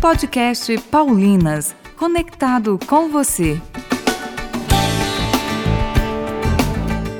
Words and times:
Podcast 0.00 0.78
Paulinas, 0.92 1.74
conectado 1.96 2.78
com 2.86 3.08
você. 3.08 3.60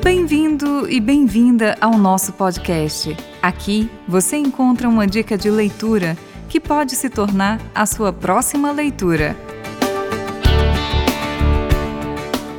Bem-vindo 0.01 0.89
e 0.89 1.01
bem-vinda 1.01 1.77
ao 1.81 1.99
nosso 1.99 2.33
podcast. 2.35 3.17
Aqui 3.43 3.91
você 4.07 4.37
encontra 4.37 4.89
uma 4.89 5.09
dica 5.09 5.37
de 5.37 5.51
leitura 5.51 6.17
que 6.49 6.61
pode 6.61 6.95
se 6.95 7.11
tornar 7.11 7.61
a 7.75 7.85
sua 7.85 8.13
próxima 8.13 8.71
leitura. 8.71 9.37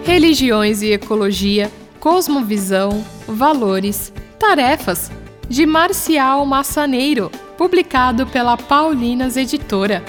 Religiões 0.03 0.81
e 0.81 0.91
Ecologia, 0.91 1.71
Cosmovisão, 1.97 3.05
Valores, 3.25 4.11
Tarefas, 4.37 5.09
de 5.47 5.65
Marcial 5.65 6.45
Massaneiro, 6.45 7.31
publicado 7.59 8.25
pela 8.25 8.55
Paulinas 8.55 9.35
Editora. 9.35 10.01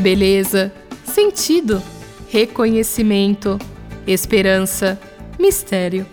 Beleza, 0.00 0.72
sentido, 1.04 1.80
reconhecimento, 2.28 3.56
esperança, 4.08 4.98
mistério. 5.38 6.04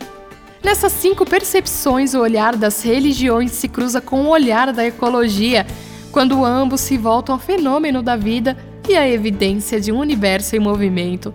Nessas 0.64 0.92
cinco 0.92 1.26
percepções, 1.26 2.14
o 2.14 2.20
olhar 2.20 2.56
das 2.56 2.84
religiões 2.84 3.54
se 3.54 3.68
cruza 3.68 4.00
com 4.00 4.22
o 4.26 4.30
olhar 4.30 4.72
da 4.72 4.86
ecologia, 4.86 5.66
quando 6.12 6.46
ambos 6.46 6.82
se 6.82 6.96
voltam 6.96 7.34
ao 7.34 7.42
fenômeno 7.42 8.04
da 8.04 8.16
vida 8.16 8.56
e 8.88 8.96
à 8.96 9.10
evidência 9.10 9.82
de 9.82 9.92
um 9.92 9.98
universo 9.98 10.56
em 10.56 10.60
movimento. 10.60 11.34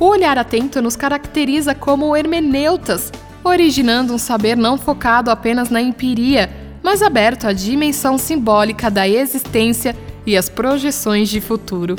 O 0.00 0.06
olhar 0.06 0.36
atento 0.36 0.82
nos 0.82 0.96
caracteriza 0.96 1.76
como 1.76 2.16
hermeneutas, 2.16 3.12
originando 3.44 4.14
um 4.14 4.18
saber 4.18 4.56
não 4.56 4.78
focado 4.78 5.30
apenas 5.30 5.70
na 5.70 5.80
empiria, 5.80 6.50
mas 6.82 7.02
aberto 7.02 7.46
à 7.46 7.52
dimensão 7.52 8.18
simbólica 8.18 8.90
da 8.90 9.08
existência 9.08 9.96
e 10.26 10.36
às 10.36 10.48
projeções 10.48 11.28
de 11.28 11.40
futuro. 11.40 11.96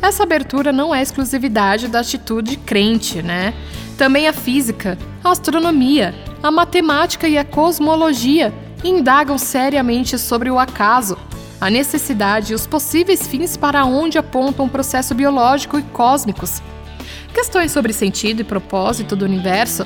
Essa 0.00 0.22
abertura 0.22 0.72
não 0.72 0.94
é 0.94 1.02
exclusividade 1.02 1.88
da 1.88 2.00
atitude 2.00 2.56
crente, 2.58 3.22
né? 3.22 3.54
Também 3.96 4.28
a 4.28 4.32
física, 4.32 4.98
a 5.24 5.30
astronomia, 5.30 6.14
a 6.42 6.50
matemática 6.50 7.26
e 7.26 7.38
a 7.38 7.44
cosmologia 7.44 8.52
indagam 8.84 9.38
seriamente 9.38 10.18
sobre 10.18 10.50
o 10.50 10.58
acaso, 10.58 11.16
a 11.58 11.70
necessidade 11.70 12.52
e 12.52 12.54
os 12.54 12.66
possíveis 12.66 13.26
fins 13.26 13.56
para 13.56 13.84
onde 13.86 14.18
apontam 14.18 14.66
o 14.66 14.70
processo 14.70 15.14
biológico 15.14 15.78
e 15.78 15.82
cósmicos. 15.82 16.62
Questões 17.32 17.72
sobre 17.72 17.92
sentido 17.92 18.40
e 18.40 18.44
propósito 18.44 19.16
do 19.16 19.24
universo 19.24 19.84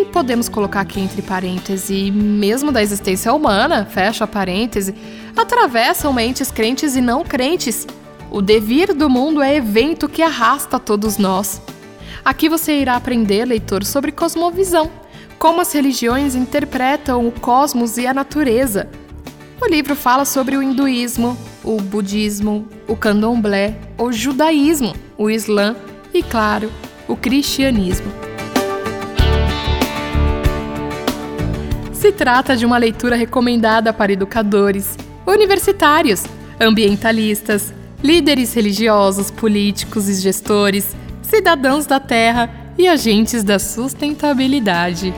e 0.00 0.04
podemos 0.04 0.48
colocar 0.48 0.80
aqui 0.80 1.00
entre 1.00 1.22
parênteses, 1.22 2.10
mesmo 2.10 2.70
da 2.70 2.82
existência 2.82 3.32
humana, 3.32 3.84
fecha 3.84 4.26
parêntese, 4.26 4.94
atravessam 5.36 6.12
mentes 6.12 6.50
crentes 6.50 6.94
e 6.94 7.00
não 7.00 7.24
crentes. 7.24 7.86
O 8.30 8.40
devir 8.40 8.94
do 8.94 9.10
mundo 9.10 9.42
é 9.42 9.56
evento 9.56 10.08
que 10.08 10.22
arrasta 10.22 10.78
todos 10.78 11.18
nós. 11.18 11.60
Aqui 12.24 12.48
você 12.48 12.78
irá 12.80 12.94
aprender, 12.94 13.44
leitor, 13.44 13.84
sobre 13.84 14.12
cosmovisão, 14.12 14.90
como 15.38 15.60
as 15.60 15.72
religiões 15.72 16.34
interpretam 16.34 17.26
o 17.26 17.32
cosmos 17.32 17.96
e 17.96 18.06
a 18.06 18.14
natureza. 18.14 18.88
O 19.60 19.66
livro 19.66 19.96
fala 19.96 20.24
sobre 20.24 20.56
o 20.56 20.62
hinduísmo, 20.62 21.36
o 21.64 21.80
budismo, 21.80 22.68
o 22.86 22.94
candomblé, 22.94 23.76
o 23.96 24.12
judaísmo, 24.12 24.94
o 25.16 25.28
islã 25.28 25.74
e, 26.14 26.22
claro, 26.22 26.70
o 27.08 27.16
cristianismo. 27.16 28.27
Se 32.08 32.12
trata 32.12 32.56
de 32.56 32.64
uma 32.64 32.78
leitura 32.78 33.16
recomendada 33.16 33.92
para 33.92 34.10
educadores, 34.10 34.96
universitários, 35.26 36.24
ambientalistas, 36.58 37.70
líderes 38.02 38.54
religiosos, 38.54 39.30
políticos 39.30 40.08
e 40.08 40.14
gestores, 40.14 40.96
cidadãos 41.20 41.84
da 41.84 42.00
terra 42.00 42.48
e 42.78 42.88
agentes 42.88 43.44
da 43.44 43.58
sustentabilidade. 43.58 45.12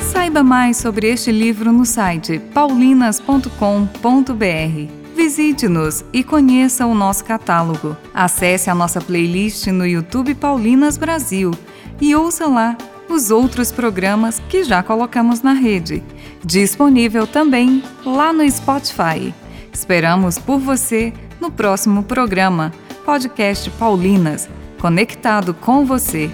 Saiba 0.00 0.42
mais 0.42 0.76
sobre 0.76 1.08
este 1.08 1.30
livro 1.30 1.70
no 1.70 1.86
site 1.86 2.40
paulinas.com.br. 2.52 4.99
Visite-nos 5.22 6.02
e 6.14 6.24
conheça 6.24 6.86
o 6.86 6.94
nosso 6.94 7.26
catálogo. 7.26 7.94
Acesse 8.14 8.70
a 8.70 8.74
nossa 8.74 9.02
playlist 9.02 9.66
no 9.66 9.86
YouTube 9.86 10.34
Paulinas 10.34 10.96
Brasil 10.96 11.50
e 12.00 12.16
ouça 12.16 12.46
lá 12.46 12.74
os 13.06 13.30
outros 13.30 13.70
programas 13.70 14.40
que 14.48 14.64
já 14.64 14.82
colocamos 14.82 15.42
na 15.42 15.52
rede. 15.52 16.02
Disponível 16.42 17.26
também 17.26 17.82
lá 18.02 18.32
no 18.32 18.50
Spotify. 18.50 19.34
Esperamos 19.70 20.38
por 20.38 20.58
você 20.58 21.12
no 21.38 21.50
próximo 21.50 22.02
programa, 22.02 22.72
Podcast 23.04 23.68
Paulinas, 23.72 24.48
conectado 24.78 25.52
com 25.52 25.84
você. 25.84 26.30